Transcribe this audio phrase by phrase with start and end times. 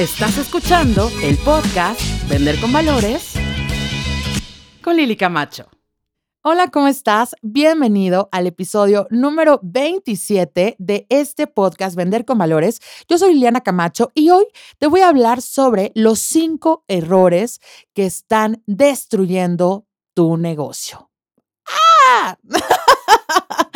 [0.00, 3.34] Estás escuchando el podcast Vender con Valores
[4.82, 5.68] con Lili Camacho.
[6.42, 7.36] Hola, ¿cómo estás?
[7.42, 12.80] Bienvenido al episodio número 27 de este podcast Vender con Valores.
[13.10, 14.46] Yo soy Liliana Camacho y hoy
[14.78, 17.60] te voy a hablar sobre los cinco errores
[17.92, 21.10] que están destruyendo tu negocio.
[21.66, 22.38] ¡Ah!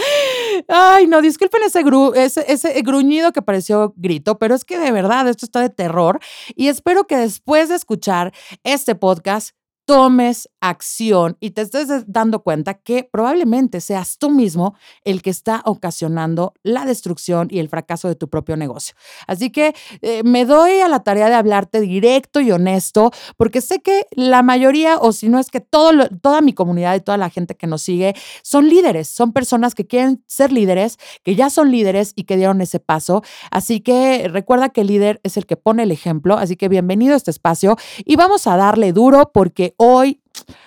[0.69, 1.83] Ay, no, disculpen ese,
[2.15, 6.21] ese, ese, gruñido que pareció grito, pero es que de verdad esto está de terror
[6.55, 12.75] y espero que después de escuchar este podcast tomes acción y te estés dando cuenta
[12.75, 14.75] que probablemente seas tú mismo
[15.05, 18.95] el que está ocasionando la destrucción y el fracaso de tu propio negocio.
[19.27, 23.81] Así que eh, me doy a la tarea de hablarte directo y honesto, porque sé
[23.81, 27.29] que la mayoría, o si no es que todo toda mi comunidad y toda la
[27.29, 31.71] gente que nos sigue, son líderes, son personas que quieren ser líderes, que ya son
[31.71, 33.23] líderes y que dieron ese paso.
[33.51, 37.15] Así que recuerda que el líder es el que pone el ejemplo, así que bienvenido
[37.15, 40.21] a este espacio y vamos a darle duro porque hoy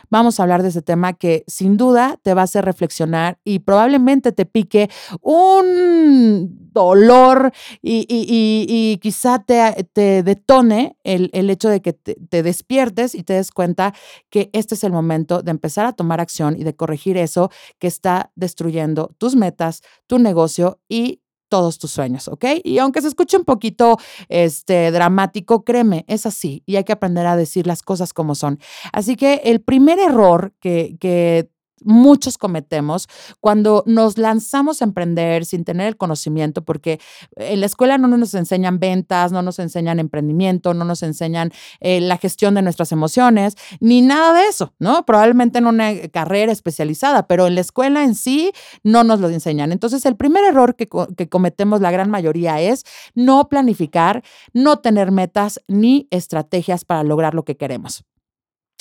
[0.10, 3.60] vamos a hablar de ese tema que sin duda te va a hacer reflexionar y
[3.60, 4.90] probablemente te pique
[5.22, 13.24] un dolor y, quizá te, te detone el, hecho de que te, te, despiertes y
[13.24, 13.94] te des cuenta
[14.30, 17.88] que este es el momento de empezar a tomar acción y de corregir eso que
[17.88, 22.46] está destruyendo tus metas, tu negocio y todos tus sueños, ¿ok?
[22.64, 23.98] Y aunque se escuche un poquito
[24.30, 28.60] este, dramático, créeme, es así y hay que aprender a decir las cosas como son.
[28.94, 31.50] Así que el primer error que, que
[31.84, 33.08] muchos cometemos
[33.40, 37.00] cuando nos lanzamos a emprender sin tener el conocimiento, porque
[37.36, 42.02] en la escuela no nos enseñan ventas, no nos enseñan emprendimiento, no nos enseñan eh,
[42.02, 45.06] la gestión de nuestras emociones, ni nada de eso, ¿no?
[45.06, 48.52] Probablemente en una carrera especializada, pero en la escuela en sí
[48.84, 49.72] no nos lo enseñan.
[49.72, 52.84] Entonces, el primer error que, que cometemos la gran mayoría es
[53.16, 58.06] no planificar, no tener metas ni estrategias para lograr lo que queremos.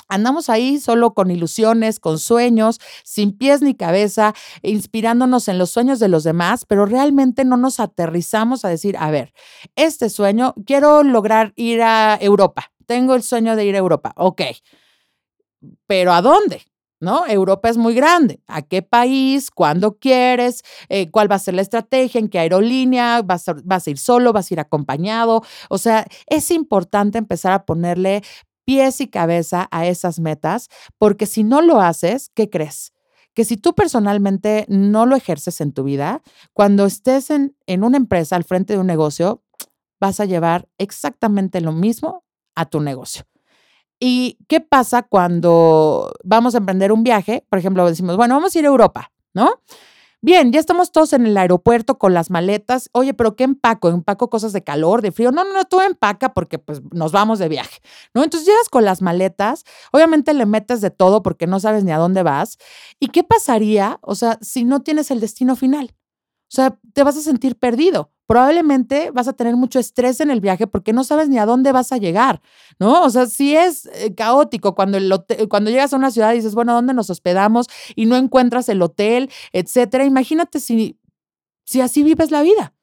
[0.08, 5.98] Andamos ahí solo con ilusiones, con sueños, sin pies ni cabeza, inspirándonos en los sueños
[5.98, 9.32] de los demás, pero realmente no nos aterrizamos a decir, a ver,
[9.74, 14.42] este sueño, quiero lograr ir a Europa, tengo el sueño de ir a Europa, ok,
[15.86, 16.62] pero ¿a dónde?
[17.00, 17.26] ¿no?
[17.26, 18.40] Europa es muy grande.
[18.46, 19.50] ¿A qué país?
[19.50, 20.62] ¿Cuándo quieres?
[20.88, 22.18] Eh, ¿Cuál va a ser la estrategia?
[22.18, 23.22] ¿En qué aerolínea?
[23.22, 24.32] ¿Vas ¿Vas a, ir solo?
[24.32, 25.42] ¿Vas a ir acompañado?
[25.68, 28.22] O sea, es importante empezar a ponerle
[28.66, 30.69] pies y cabeza a esas metas,
[30.99, 32.93] porque si no lo haces, ¿qué crees?
[33.32, 36.22] Que si tú personalmente no lo ejerces en tu vida,
[36.53, 39.43] cuando estés en, en una empresa al frente de un negocio,
[40.00, 43.25] vas a llevar exactamente lo mismo a tu negocio.
[43.99, 47.47] ¿Y qué pasa cuando vamos a emprender un viaje?
[47.48, 49.62] Por ejemplo, decimos, bueno, vamos a ir a Europa, ¿no?
[50.22, 52.88] Bien, ya estamos todos en el aeropuerto con las maletas.
[52.93, 53.88] Oye, pero ¿qué empaco?
[53.91, 55.31] ¿Empaco cosas de calor, de frío?
[55.31, 57.81] No, no, no, tú empaca porque pues nos vamos de viaje,
[58.15, 58.25] ¿no?
[58.25, 61.99] Entonces llegas con las maletas, obviamente le metes de todo porque no sabes ni a
[61.99, 62.59] dónde vas.
[62.99, 65.95] ¿Y qué pasaría, o sea, si no tienes el destino final?
[66.48, 68.12] O sea, te vas a sentir perdido.
[68.26, 71.72] Probablemente vas a tener mucho estrés en el viaje porque no sabes ni a dónde
[71.72, 72.40] vas a llegar,
[72.78, 73.04] ¿no?
[73.04, 74.98] O sea, si es eh, caótico cuando,
[75.48, 77.66] cuando llegas a una ciudad y dices, bueno, ¿dónde nos hospedamos?
[77.94, 80.04] Y no encuentras el hotel, etcétera.
[80.04, 80.98] Imagínate si,
[81.64, 82.74] si así vives la vida,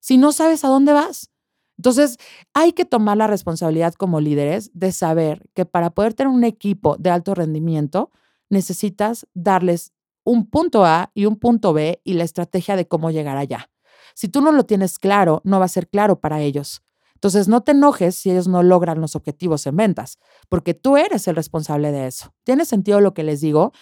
[0.00, 1.30] si no sabes a dónde vas.
[1.76, 2.16] Entonces,
[2.54, 6.96] hay que tomar la responsabilidad como líderes de saber que para poder tener un equipo
[6.98, 8.10] de alto rendimiento,
[8.50, 9.92] necesitas darles
[10.28, 13.70] un punto A y un punto B y la estrategia de cómo llegar allá.
[14.14, 16.82] Si tú no lo tienes claro, no va a ser claro para ellos.
[17.18, 20.18] Entonces, no te enojes si ellos no logran los objetivos en ventas,
[20.48, 22.32] porque tú eres el responsable de eso.
[22.44, 23.72] ¿Tiene sentido lo que les digo?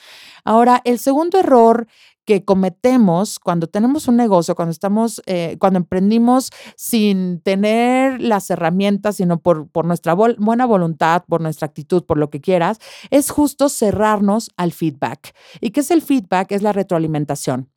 [0.42, 1.86] Ahora, el segundo error
[2.24, 9.16] que cometemos cuando tenemos un negocio, cuando estamos, eh, cuando emprendimos sin tener las herramientas,
[9.16, 12.78] sino por, por nuestra buena voluntad, por nuestra actitud, por lo que quieras,
[13.10, 15.34] es justo cerrarnos al feedback.
[15.60, 16.52] ¿Y qué es el feedback?
[16.52, 17.75] Es la retroalimentación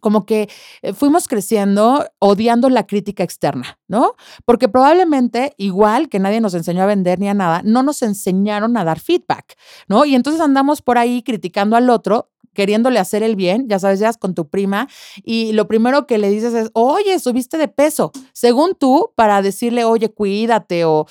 [0.00, 0.48] como que
[0.82, 4.14] eh, fuimos creciendo odiando la crítica externa, ¿no?
[4.44, 8.76] Porque probablemente, igual que nadie nos enseñó a vender ni a nada, no nos enseñaron
[8.76, 9.56] a dar feedback,
[9.88, 10.04] ¿no?
[10.04, 14.12] Y entonces andamos por ahí criticando al otro queriéndole hacer el bien, ya sabes, ya
[14.14, 14.88] con tu prima
[15.22, 19.84] y lo primero que le dices es, oye, subiste de peso, según tú, para decirle,
[19.84, 21.06] oye, cuídate o,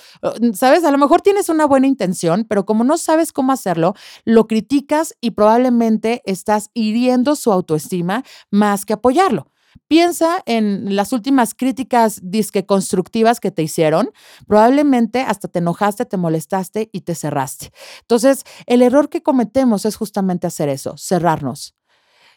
[0.54, 3.94] sabes, a lo mejor tienes una buena intención, pero como no sabes cómo hacerlo,
[4.24, 9.46] lo criticas y probablemente estás hiriendo su autoestima más que apoyarlo.
[9.88, 14.10] Piensa en las últimas críticas disque constructivas que te hicieron.
[14.46, 17.70] Probablemente hasta te enojaste, te molestaste y te cerraste.
[18.02, 21.74] Entonces, el error que cometemos es justamente hacer eso, cerrarnos.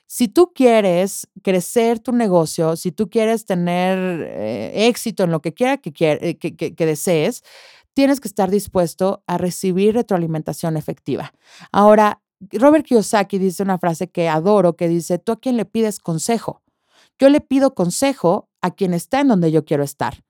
[0.07, 3.97] Si tú quieres crecer tu negocio, si tú quieres tener
[4.27, 7.43] eh, éxito en lo que quiera que, eh, que, que desees,
[7.93, 11.33] tienes que estar dispuesto a recibir retroalimentación efectiva.
[11.71, 12.21] Ahora,
[12.53, 16.61] Robert Kiyosaki dice una frase que adoro, que dice, ¿tú a quién le pides consejo?
[17.19, 20.23] Yo le pido consejo a quien está en donde yo quiero estar.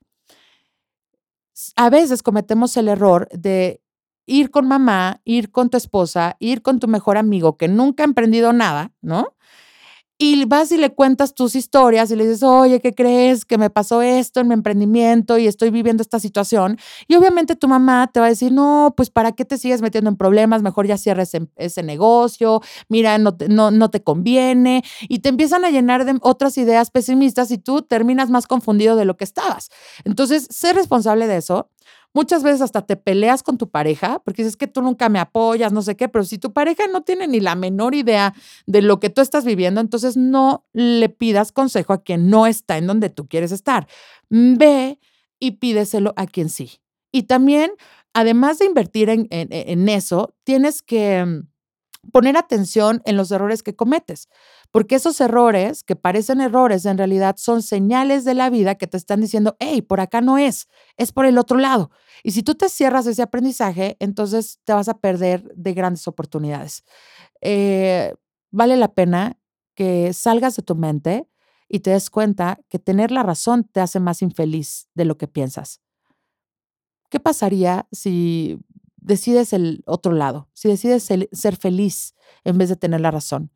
[1.76, 3.82] A veces cometemos el error de
[4.26, 8.06] ir con mamá, ir con tu esposa, ir con tu mejor amigo que nunca ha
[8.06, 9.36] emprendido nada, ¿no?
[10.22, 13.46] Y vas y le cuentas tus historias y le dices, oye, ¿qué crees?
[13.46, 16.78] Que me pasó esto en mi emprendimiento y estoy viviendo esta situación.
[17.08, 20.10] Y obviamente tu mamá te va a decir, no, pues ¿para qué te sigues metiendo
[20.10, 20.62] en problemas?
[20.62, 24.84] Mejor ya cierres ese, negocio, mira, no, no, no te conviene.
[25.08, 29.06] Y te empiezan a llenar de otras ideas pesimistas y tú terminas más confundido de
[29.06, 29.70] lo que estabas.
[30.04, 31.70] Entonces, sé responsable de eso.
[32.14, 35.72] Muchas veces hasta te peleas con tu pareja porque dices que tú nunca me apoyas,
[35.72, 38.34] no sé qué, pero si tu pareja no tiene ni la menor idea
[38.66, 42.78] de lo que tú estás viviendo, entonces no le pidas consejo a quien no está
[42.78, 43.88] en donde tú quieres estar.
[44.30, 45.00] Ve
[45.40, 46.82] y pídeselo a quien sí.
[47.12, 47.72] Y también,
[48.14, 51.48] además de invertir en, en eso, tienes que mm,
[52.12, 54.30] poner atención en los errores que cometes.
[54.72, 58.98] Porque esos errores, que parecen errores, en realidad son señales de la vida que te
[58.98, 60.68] están diciendo, hey, por acá no es,
[60.98, 61.92] es por el otro lado.
[62.24, 66.84] Y si tú te cierras ese aprendizaje, entonces te vas a perder de grandes oportunidades.
[67.42, 68.14] Eh,
[68.52, 69.38] vale la pena
[69.76, 71.28] que salgas de tu mente
[71.68, 75.28] y te des cuenta que tener la razón te hace más infeliz de lo que
[75.28, 75.82] piensas.
[77.10, 78.60] ¿Qué pasaría si
[79.10, 82.14] decides el otro lado, si decides ser feliz
[82.46, 83.52] en vez de tener la razón?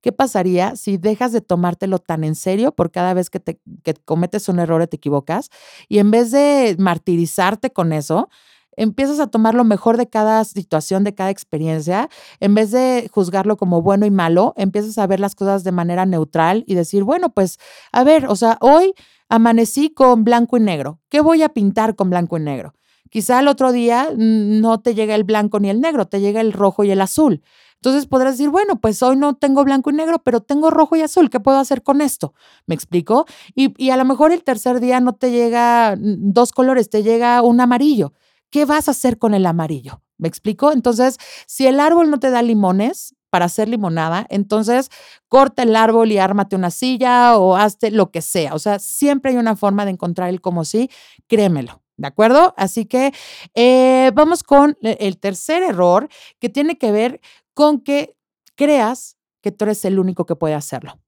[0.00, 3.60] ¿Qué pasaría si dejas de tomártelo tan en serio por cada vez que, te,
[4.04, 5.50] cometes un error o te equivocas
[5.88, 8.28] y en vez de martirizarte con eso,
[8.76, 12.08] empiezas a tomar lo mejor de cada situación, de cada experiencia,
[12.38, 16.06] en vez de juzgarlo como bueno y malo, empiezas a ver las cosas de manera
[16.06, 17.58] neutral y decir, bueno, pues,
[17.90, 18.94] a ver, o sea, hoy
[19.28, 22.72] amanecí con blanco y negro, ¿qué voy a pintar con blanco y negro?
[23.10, 26.52] Quizá el otro día no te llega el blanco ni el negro, te llega el
[26.52, 27.42] rojo y el azul.
[27.76, 31.02] Entonces podrás decir, bueno, pues hoy no tengo blanco y negro, pero tengo rojo y
[31.02, 31.30] azul.
[31.30, 32.34] ¿Qué puedo hacer con esto?
[32.66, 33.26] ¿Me explico?
[33.54, 37.40] Y, y a lo mejor el tercer día no te llega dos colores, te llega
[37.42, 38.14] un amarillo.
[38.50, 40.02] ¿Qué vas a hacer con el amarillo?
[40.16, 40.72] ¿Me explico?
[40.72, 44.90] Entonces, si el árbol no te da limones, para hacer limonada, entonces
[45.28, 48.54] corta el árbol y ármate una silla o hazte lo que sea.
[48.54, 50.90] O sea, siempre hay una forma de encontrar el como sí,
[51.26, 51.82] créemelo.
[51.98, 52.54] ¿De acuerdo?
[52.56, 53.12] Así que
[53.54, 56.08] eh, vamos con el tercer error
[56.38, 57.20] que tiene que ver
[57.54, 58.16] con que
[58.54, 61.00] creas que tú eres el único que puede hacerlo.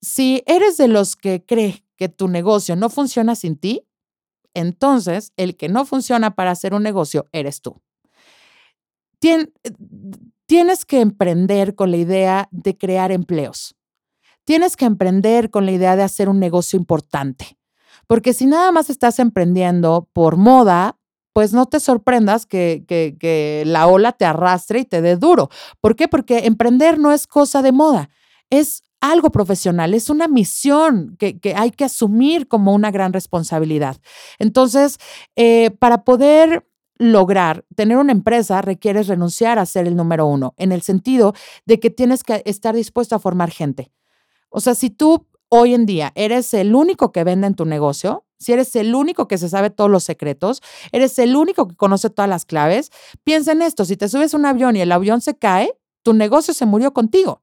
[0.00, 3.86] Si eres de los que cree que tu negocio no funciona sin ti,
[4.52, 7.80] entonces el que no funciona para hacer un negocio eres tú.
[10.46, 13.76] tienes que emprender con la idea de crear empleos.
[14.44, 17.56] Tienes que emprender con la idea de hacer un negocio importante.
[18.06, 20.98] Porque si nada más estás emprendiendo por moda,
[21.32, 25.48] pues no te sorprendas que, que, la ola te arrastre y te dé duro.
[25.80, 26.08] ¿Por qué?
[26.08, 28.10] Porque emprender no es cosa de moda,
[28.50, 33.96] es algo profesional, es una misión que, hay que asumir como una gran responsabilidad.
[34.38, 34.98] Entonces,
[35.34, 36.66] eh, para poder
[36.98, 41.34] lograr tener una empresa requieres renunciar a ser el número uno, en el sentido
[41.66, 43.90] de que tienes que estar dispuesto a formar gente.
[44.50, 48.24] O sea, si tú hoy en día eres el único que vende en tu negocio,
[48.38, 50.62] si eres el único que se sabe todos los secretos,
[50.92, 52.90] eres el único que conoce todas las claves,
[53.22, 56.14] piensa en esto, si te subes a un avión y el avión se cae, tu
[56.14, 57.42] negocio se murió contigo.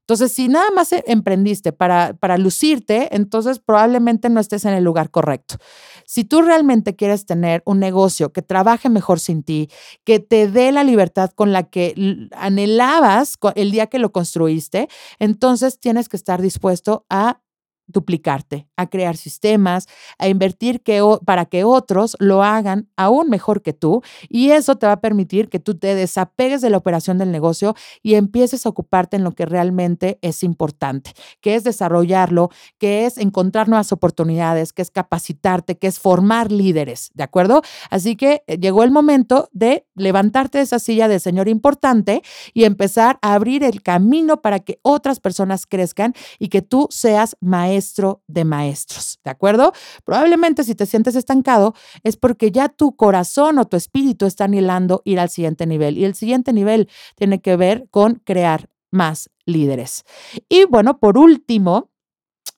[0.00, 4.84] Entonces, si nada más e, emprendiste para, para lucirte, entonces probablemente no estés en el
[4.84, 5.56] lugar correcto.
[6.04, 9.70] Si tú realmente quieres tener un negocio que trabaje mejor sin ti,
[10.04, 14.88] que te dé la libertad con la que anhelabas el día que lo construiste,
[15.20, 17.40] entonces tienes que estar dispuesto a
[17.86, 19.86] duplicarte, a crear sistemas,
[20.18, 24.86] a invertir que, para que otros lo hagan aún mejor que tú y eso te
[24.86, 28.68] va a permitir que tú te desapegues de la operación del negocio y empieces a
[28.68, 34.72] ocuparte en lo que realmente es importante, que es desarrollarlo, que es encontrar nuevas oportunidades,
[34.72, 37.62] que es capacitarte, que es formar líderes, ¿de acuerdo?
[37.90, 42.22] Así que eh, llegó el momento de levantarte de esa silla de señor importante
[42.52, 47.36] y empezar a abrir el camino para que otras personas crezcan y que tú seas
[47.40, 49.72] maestro maestro de maestros, ¿de acuerdo?
[50.04, 55.02] Probablemente si te sientes estancado es porque ya tu corazón o tu espíritu está anhelando
[55.04, 60.04] ir al siguiente nivel y el siguiente nivel tiene que ver con crear más líderes.
[60.48, 61.90] Y bueno, por último,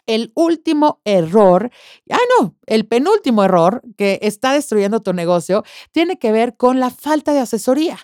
[0.07, 1.71] el último error,
[2.11, 6.91] ah, no, el penúltimo error que está destruyendo tu negocio tiene que ver con la
[6.91, 7.99] falta de asesoría.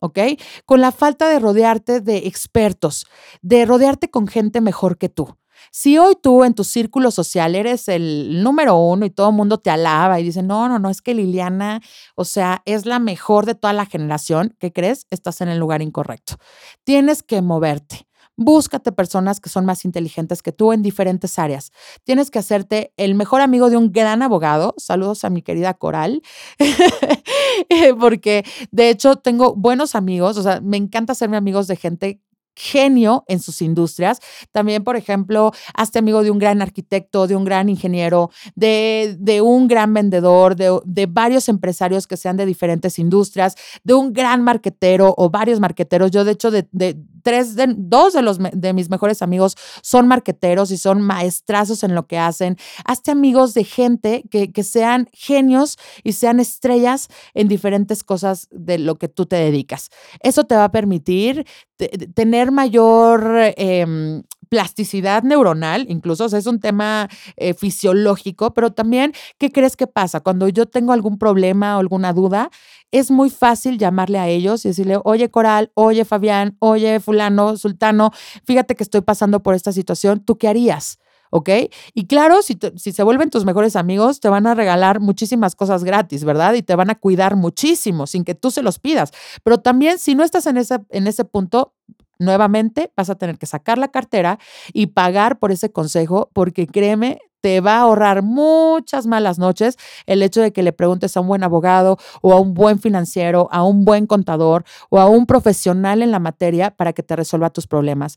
[0.00, 0.18] ¿ok?
[0.64, 3.06] Con la falta de rodearte de expertos,
[3.42, 5.36] de rodearte con gente mejor que tú.
[5.70, 9.58] Si hoy tú en tu círculo social eres el número uno y todo el mundo
[9.58, 11.80] te alaba y dice, no, no, no, es que Liliana,
[12.14, 15.06] o sea, es la mejor de toda la generación, ¿qué crees?
[15.10, 16.36] Estás en el lugar incorrecto.
[16.84, 18.08] Tienes que moverte.
[18.40, 21.72] Búscate personas que son más inteligentes que tú en diferentes áreas.
[22.04, 24.74] Tienes que hacerte el mejor amigo de un gran abogado.
[24.76, 26.22] Saludos a mi querida Coral,
[27.98, 32.20] porque de hecho tengo buenos amigos, o sea, me encanta hacerme amigos de gente
[32.58, 34.18] genio en sus industrias.
[34.50, 39.40] También, por ejemplo, hazte amigo de un gran arquitecto, de un gran ingeniero, de, de
[39.40, 44.42] un gran vendedor, de, de, varios empresarios que sean de diferentes industrias, de un gran
[44.42, 46.10] marquetero o varios marqueteros.
[46.10, 50.08] Yo, de hecho, de, de tres, de, dos de, los, de mis mejores amigos son
[50.08, 52.56] marqueteros y son maestrazos en lo que hacen.
[52.84, 58.78] Hazte amigos de gente que, que sean genios y sean estrellas en diferentes cosas de
[58.78, 59.90] lo que tú te dedicas.
[60.20, 61.46] Eso te va a permitir
[62.14, 69.76] tener mayor eh, plasticidad neuronal, incluso, es un tema eh, fisiológico, pero también, ¿qué crees
[69.76, 70.20] que pasa?
[70.20, 72.50] Cuando yo tengo algún problema o alguna duda,
[72.90, 78.10] es muy fácil llamarle a ellos y decirle, oye Coral, oye Fabián, oye fulano, sultano,
[78.44, 80.98] fíjate que estoy pasando por esta situación, ¿tú qué harías?
[81.30, 81.48] ¿ok?
[81.94, 85.84] Y claro, si, si, se vuelven tus mejores amigos, te van a regalar muchísimas cosas
[85.84, 86.54] gratis, ¿verdad?
[86.54, 89.12] Y te van a cuidar muchísimo sin que tú se los pidas.
[89.44, 91.74] Pero también, si no estás en ese, en ese punto,
[92.18, 94.38] nuevamente vas a tener que sacar la cartera
[94.72, 100.22] y pagar por ese consejo, porque créeme, te va a ahorrar muchas malas noches el
[100.22, 103.62] hecho de que le preguntes a un buen abogado o a un buen financiero, a
[103.62, 107.66] un buen contador o a un profesional en la materia para que te resuelva tus
[107.66, 108.16] problemas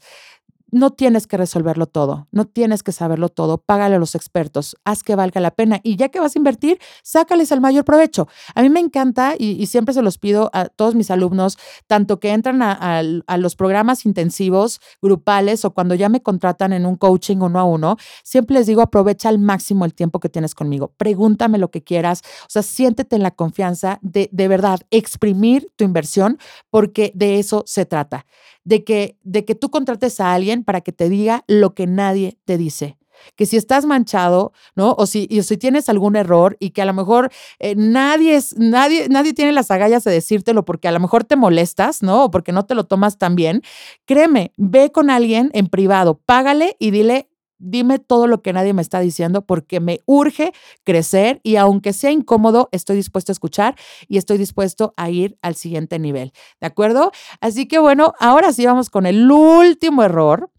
[0.71, 5.03] no tienes que resolverlo todo, no tienes que saberlo todo, págale a los expertos, haz
[5.03, 8.27] que valga la pena y ya que vas a invertir, sácales el mayor provecho.
[8.55, 12.31] A mí me encanta y, siempre se los pido a todos mis alumnos, tanto que
[12.31, 13.03] entran a,
[13.37, 17.97] los programas intensivos, grupales o cuando ya me contratan en un coaching uno a uno,
[18.23, 22.21] siempre les digo aprovecha al máximo el tiempo que tienes conmigo, pregúntame lo que quieras,
[22.43, 26.37] o sea, siéntete en la confianza de de verdad exprimir tu inversión
[26.69, 28.25] porque de eso se trata
[28.63, 32.37] de que, de que tú contrates a alguien para que te diga lo que nadie
[32.45, 32.97] te dice
[33.35, 34.95] que si estás manchado, ¿no?
[34.97, 39.07] O si, si tienes algún error y que a lo mejor eh, nadie, es, nadie,
[39.09, 42.25] nadie tiene las agallas de decírtelo porque a lo mejor te molestas, ¿no?
[42.25, 43.61] O porque no te lo tomas tan bien,
[44.05, 47.29] créeme, ve con alguien en privado, págale y dile,
[47.61, 50.51] dime todo lo que nadie me está diciendo porque me urge
[50.83, 53.75] crecer y aunque sea incómodo, estoy dispuesto a escuchar
[54.07, 56.33] y estoy dispuesto a ir al siguiente nivel.
[56.59, 57.11] ¿De acuerdo?
[57.39, 60.51] Así que bueno, ahora sí vamos con el último error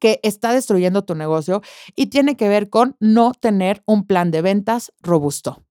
[0.00, 1.62] que está destruyendo tu negocio
[1.94, 5.62] y tiene que ver con no tener un plan de ventas robusto.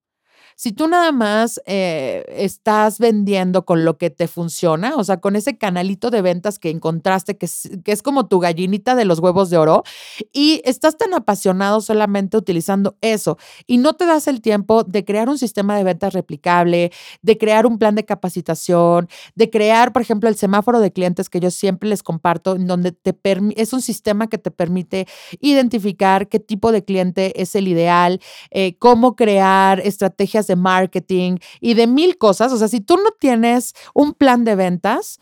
[0.56, 5.36] Si tú nada más eh, estás vendiendo con lo que te funciona, o sea, con
[5.36, 9.20] ese canalito de ventas que encontraste, que es, que es como tu gallinita de los
[9.20, 9.84] huevos de oro,
[10.32, 15.30] y estás tan apasionado solamente utilizando eso y no te das el tiempo de crear
[15.30, 16.92] un sistema de ventas replicable,
[17.22, 21.40] de crear un plan de capacitación, de crear, por ejemplo, el semáforo de clientes que
[21.40, 23.16] yo siempre les comparto, donde te
[23.56, 25.08] es un sistema que te permite
[25.40, 31.74] identificar qué tipo de cliente es el ideal, eh, cómo crear estrategias de marketing y
[31.74, 32.52] de mil cosas.
[32.52, 35.20] O sea, si tú no tienes un plan de ventas,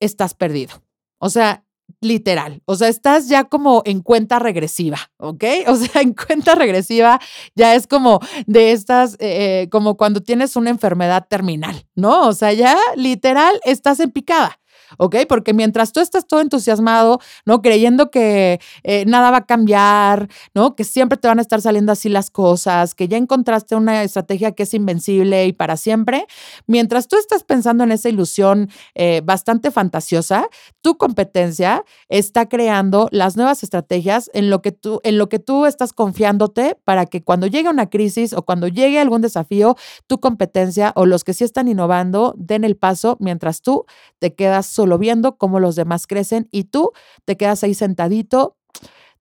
[0.00, 0.82] estás perdido.
[1.18, 1.64] O sea,
[2.00, 2.62] literal.
[2.64, 5.44] O sea, estás ya como en cuenta regresiva, ¿ok?
[5.68, 7.20] O sea, en cuenta regresiva
[7.54, 12.28] ya es como de estas, eh, como cuando tienes una enfermedad terminal, ¿no?
[12.28, 14.58] O sea, ya literal estás en picada.
[14.98, 15.16] ¿Ok?
[15.28, 17.62] Porque mientras tú estás todo entusiasmado, ¿no?
[17.62, 20.74] Creyendo que eh, nada va a cambiar, ¿no?
[20.76, 24.52] Que siempre te van a estar saliendo así las cosas, que ya encontraste una estrategia
[24.52, 26.26] que es invencible y para siempre,
[26.66, 30.48] mientras tú estás pensando en esa ilusión eh, bastante fantasiosa,
[30.80, 35.66] tu competencia está creando las nuevas estrategias en lo que tú, en lo que tú
[35.66, 40.92] estás confiándote para que cuando llegue una crisis o cuando llegue algún desafío, tu competencia
[40.96, 43.84] o los que sí están innovando den el paso mientras tú
[44.18, 46.92] te quedas solo viendo cómo los demás crecen y tú
[47.24, 48.56] te quedas ahí sentadito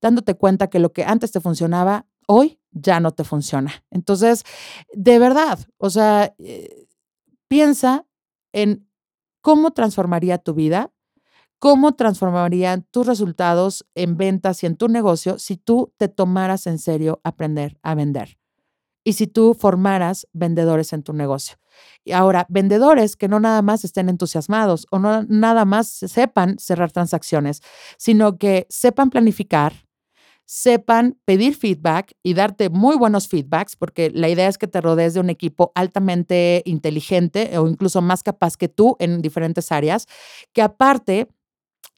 [0.02, 3.72] dándote cuenta que lo que antes te funcionaba, hoy ya no te funciona.
[3.92, 4.44] Entonces,
[4.94, 6.88] de verdad, o sea, eh,
[7.48, 8.06] piensa
[8.52, 8.88] en
[9.42, 10.92] cómo transformaría tu vida,
[11.60, 16.80] cómo transformarían tus resultados en ventas y en tu negocio si tú te tomaras en
[16.80, 18.41] serio aprender a vender
[19.04, 21.58] y si tú formaras vendedores en tu negocio.
[22.04, 26.92] Y ahora, vendedores que no nada más estén entusiasmados o no nada más sepan cerrar
[26.92, 27.62] transacciones,
[27.98, 29.74] sino que sepan planificar,
[30.46, 35.14] sepan pedir feedback y darte muy buenos feedbacks, porque la idea es que te rodees
[35.14, 40.08] de un equipo altamente inteligente o incluso más capaz que tú en diferentes áreas,
[40.54, 41.30] que aparte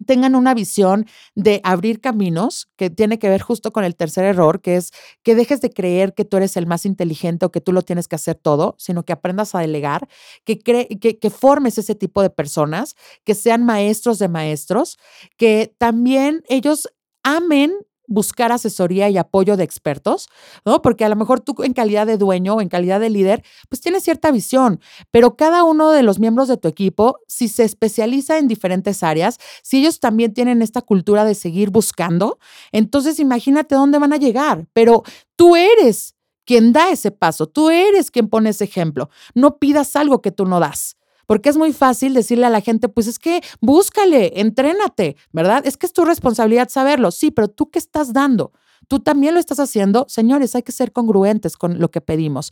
[0.04, 1.06] tengan una visión
[1.36, 4.92] de abrir caminos, que tiene que ver justo con el tercer error, que es
[5.24, 8.08] que dejes de creer que tú eres el más inteligente o que tú lo tienes
[8.08, 10.08] que hacer todo, sino que aprendas a delegar,
[10.46, 14.98] que, que, que formes ese tipo de personas, que sean maestros de maestros,
[15.38, 16.90] que también ellos
[17.24, 17.74] amen
[18.08, 20.30] buscar asesoría y apoyo de expertos,
[20.66, 20.82] ¿no?
[20.82, 23.82] Porque a lo mejor tú en calidad de dueño o en calidad de líder, pues
[23.82, 24.80] tienes cierta visión,
[25.12, 29.38] pero cada uno de los miembros de tu equipo, si se especializa en diferentes áreas,
[29.62, 32.40] si ellos también tienen esta cultura de seguir buscando,
[32.72, 35.04] entonces imagínate dónde van a llegar, pero
[35.36, 40.22] tú eres quien da ese paso, tú eres quien pone ese ejemplo, no pidas algo
[40.22, 40.98] que tú no das.
[41.26, 45.66] Porque es muy fácil decirle a la gente, pues es que búscale, entrénate, ¿verdad?
[45.66, 47.12] Es que es tu responsabilidad saberlo.
[47.12, 48.52] Sí, pero tú qué estás dando?
[48.88, 50.06] Tú también lo estás haciendo.
[50.10, 52.52] Señores, hay que ser congruentes con lo que pedimos.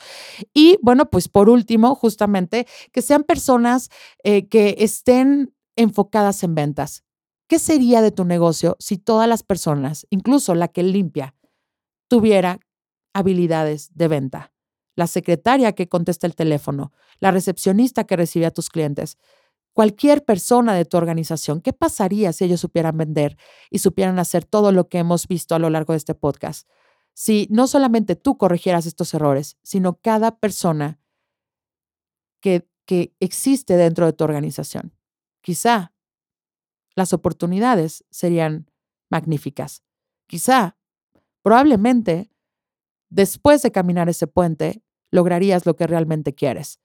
[0.54, 3.90] Y bueno, pues por último, justamente, que sean personas
[4.24, 7.04] eh, que estén enfocadas en ventas.
[7.48, 11.36] ¿Qué sería de tu negocio si todas las personas, incluso la que limpia,
[12.08, 12.60] tuviera
[13.14, 14.52] habilidades de venta?
[14.96, 19.18] La secretaria que contesta el teléfono, la recepcionista que recibe a tus clientes,
[19.74, 23.38] cualquier persona de tu organización, ¿qué pasaría si ellos supieran vender
[23.70, 26.68] y supieran hacer todo lo que hemos visto a lo largo de este podcast?
[27.14, 31.00] Si no solamente tú corrigieras estos errores, sino cada persona
[32.42, 34.94] que, que existe dentro de tu organización.
[35.42, 35.94] Quizá
[36.96, 38.70] las oportunidades serían
[39.10, 39.84] magníficas.
[40.28, 40.78] Quizá,
[41.42, 42.31] probablemente,
[43.12, 46.80] después de caminar ese puente, lograrías lo que realmente quieres.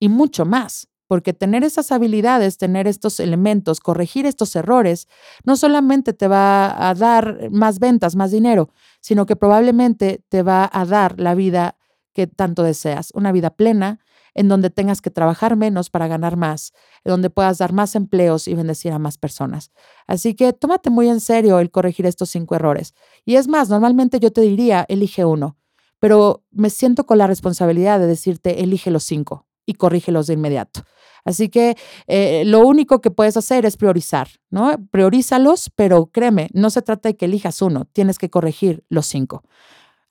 [0.00, 5.08] Y mucho más, porque tener esas habilidades, tener estos elementos, corregir estos errores,
[5.44, 10.70] no solamente te va a dar más ventas, más dinero, sino que probablemente te va
[10.72, 11.76] a dar la vida
[12.14, 13.98] que tanto deseas, una vida plena,
[14.36, 16.72] en donde tengas que trabajar menos para ganar más,
[17.04, 19.70] en donde puedas dar más empleos y bendecir a más personas.
[20.06, 22.94] Así que tómate muy en serio el corregir estos cinco errores.
[23.24, 25.56] Y es más, normalmente yo te diría, elige uno
[26.04, 30.82] pero me siento con la responsabilidad de decirte, elige los cinco y corrígelos de inmediato.
[31.24, 34.76] Así que eh, lo único que puedes hacer es priorizar, ¿no?
[34.90, 39.44] Priorízalos, pero créeme, no se trata de que elijas uno, tienes que corregir los cinco.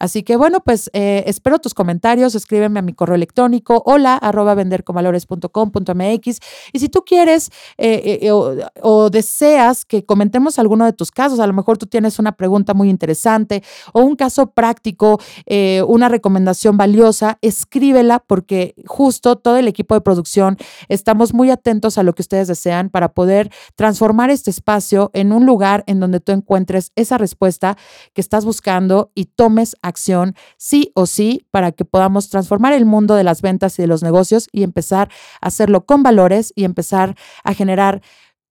[0.04, 4.54] Así que bueno, pues eh, espero tus comentarios, escríbeme a mi correo electrónico hola arroba
[4.54, 6.40] venderconvalores.com.mx
[6.74, 11.48] y si tú quieres eh, eh, o, deseas que comentemos alguno de tus casos, a
[11.48, 13.64] lo mejor tú tienes una pregunta muy interesante
[13.94, 15.22] o un caso práctico,
[15.88, 20.58] una recomendación valiosa, escríbela porque justo todo el equipo de producción
[20.90, 25.46] estamos muy atentos a lo que ustedes desean para poder transformar este espacio en un
[25.46, 27.78] lugar en donde tú encuentres esa respuesta
[28.14, 32.86] que estás buscando y tomes acción acción sí o sí para que podamos transformar el
[32.86, 35.10] mundo de las ventas y de los negocios y empezar
[35.42, 38.02] a hacerlo con valores y empezar a generar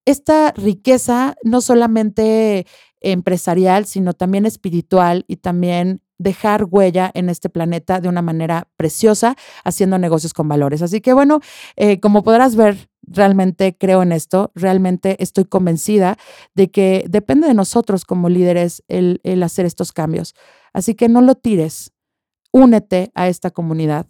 [0.05, 2.66] esta riqueza no solamente
[3.00, 9.37] empresarial, sino también espiritual y también dejar huella en este planeta de una manera preciosa,
[9.64, 10.83] haciendo negocios con valores.
[10.83, 11.40] Así que bueno,
[11.76, 16.17] eh, como podrás ver, realmente creo en esto, realmente estoy convencida
[16.55, 20.35] de que depende de nosotros como líderes el, el hacer estos cambios.
[20.73, 21.93] Así que no lo tires,
[22.53, 24.07] únete a esta comunidad,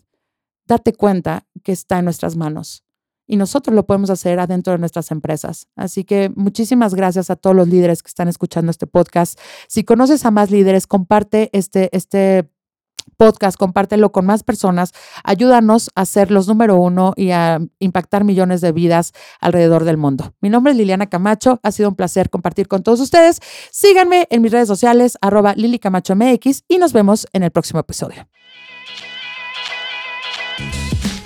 [0.67, 2.85] date cuenta que está en nuestras manos
[3.27, 5.69] y nosotros lo podemos hacer adentro de nuestras empresas.
[5.77, 9.39] Así que muchísimas gracias a todos los líderes que están escuchando este podcast.
[9.69, 12.52] Si conoces a más líderes, comparte este, este
[13.17, 14.93] podcast, compártelo con más personas,
[15.25, 20.35] ayúdanos a ser los número uno y a impactar millones de vidas alrededor del mundo.
[20.41, 23.41] Mi nombre es Liliana Camacho, ha sido un placer compartir con todos ustedes.
[23.71, 27.81] Síganme en mis redes sociales, arroba Lili Camacho MX y nos vemos en el próximo
[27.81, 28.29] episodio.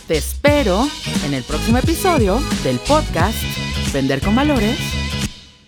[0.07, 0.87] Te espero
[1.25, 3.37] en el próximo episodio del podcast
[3.93, 4.79] Vender con Valores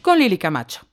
[0.00, 0.87] con Lili Camacho.